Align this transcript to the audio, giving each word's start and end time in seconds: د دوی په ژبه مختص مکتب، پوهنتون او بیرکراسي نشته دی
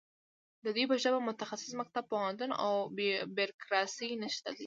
د 0.63 0.65
دوی 0.75 0.85
په 0.91 0.95
ژبه 1.03 1.19
مختص 1.27 1.63
مکتب، 1.79 2.03
پوهنتون 2.11 2.51
او 2.63 2.73
بیرکراسي 3.37 4.09
نشته 4.23 4.49
دی 4.55 4.59